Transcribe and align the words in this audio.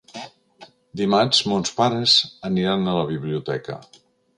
Dimarts 1.01 1.43
mons 1.53 1.75
pares 1.83 2.17
aniran 2.53 2.87
a 2.95 3.01
la 3.01 3.09
biblioteca. 3.15 3.83